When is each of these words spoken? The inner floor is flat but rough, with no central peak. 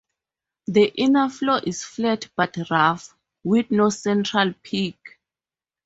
The 0.65 0.91
inner 0.95 1.29
floor 1.29 1.61
is 1.63 1.83
flat 1.83 2.27
but 2.35 2.57
rough, 2.71 3.15
with 3.43 3.69
no 3.69 3.91
central 3.91 4.55
peak. 4.63 4.97